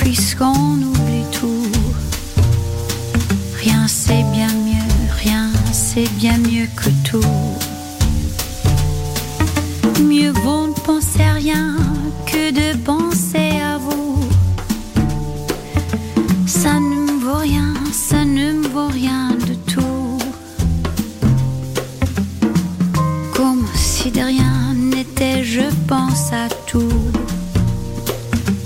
puisqu'on 0.00 0.82
oublie 0.82 1.28
tout. 1.30 1.70
Rien 3.62 3.86
c'est 3.86 4.24
bien 4.32 4.48
mieux, 4.48 4.90
rien 5.22 5.50
c'est 5.72 6.10
bien 6.14 6.38
mieux 6.38 6.68
que 6.76 6.90
tout. 7.08 7.58
Mieux 10.02 10.32
vaut 10.42 10.68
ne 10.68 10.72
penser 10.72 11.22
à 11.22 11.34
rien 11.34 11.76
que 12.26 12.50
de 12.50 12.76
penser 12.78 13.60
à 13.72 13.76
vous. 13.78 14.18
Ça 16.46 16.74
ne 16.74 16.96
me 17.06 17.20
vaut 17.24 17.38
rien, 17.38 17.74
ça 17.92 18.24
ne 18.24 18.52
me 18.52 18.68
vaut 18.68 18.88
rien 18.88 19.30
de 19.48 19.54
tout. 19.72 20.18
Comme 23.34 23.66
si 23.74 24.10
de 24.10 24.20
rien 24.20 24.74
n'était, 24.74 25.44
je 25.44 25.66
pense 25.86 26.32
à 26.32 26.48
tout. 26.66 27.02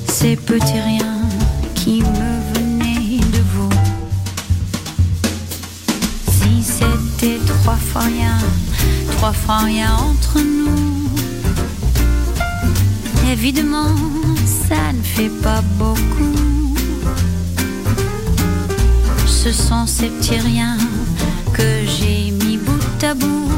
Ces 0.08 0.36
petits 0.36 0.80
rien. 0.80 0.93
trois 9.16 9.32
francs 9.32 9.64
rien 9.64 9.94
entre 9.94 10.40
nous. 10.40 11.08
Évidemment, 13.30 13.94
ça 14.68 14.92
ne 14.92 15.02
fait 15.02 15.32
pas 15.42 15.62
beaucoup. 15.78 16.74
Ce 19.26 19.50
sont 19.52 19.86
ces 19.86 20.08
petits 20.08 20.38
riens 20.38 20.78
que 21.52 21.68
j'ai 21.86 22.30
mis 22.30 22.58
bout 22.58 23.04
à 23.04 23.14
bout. 23.14 23.50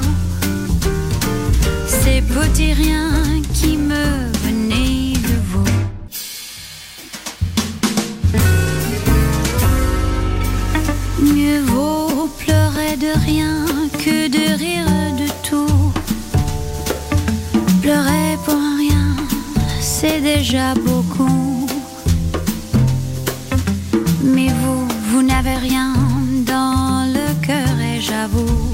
Ces 1.87 2.21
petits 2.23 2.73
riens 2.73 3.43
qui 3.55 3.77
me 3.77 4.07
venaient 4.45 5.15
de 5.29 5.37
vous. 5.51 5.71
mieux 11.23 11.61
vaut 11.63 12.29
pleurer 12.39 12.97
de 12.97 13.13
rien 13.25 13.56
c'est 20.07 20.21
déjà 20.21 20.75
beaucoup. 20.75 21.67
Mais 24.23 24.49
vous, 24.49 24.87
vous 25.09 25.23
n'avez 25.23 25.57
rien 25.69 25.95
dans 26.47 27.07
le 27.17 27.29
cœur 27.47 27.75
et 27.81 28.01
j'avoue, 28.01 28.73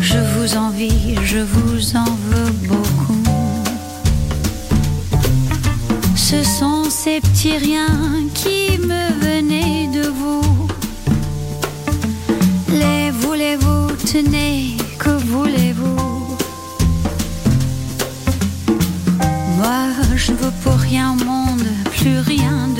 je 0.00 0.18
vous 0.32 0.56
envie, 0.56 1.16
je 1.24 1.38
vous 1.38 1.96
en 1.96 2.10
veux 2.28 2.52
beaucoup. 2.68 3.24
Ce 6.16 6.42
sont 6.42 6.84
ces 6.88 7.20
petits 7.20 7.56
riens 7.56 8.28
qui 8.34 8.78
me 8.78 9.04
venaient 9.26 9.88
de 9.98 10.06
vous. 10.08 10.68
Les 12.68 13.10
voulez-vous, 13.10 13.92
tenez 14.12 14.79
rien 20.90 21.12
au 21.12 21.24
monde, 21.24 21.68
plus 21.98 22.18
rien 22.18 22.66
de 22.66 22.79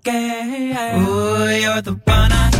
again. 0.00 1.06
Ooh, 1.06 1.48
you're 1.50 1.82
the 1.82 1.92
one 1.92 2.32
I 2.32 2.59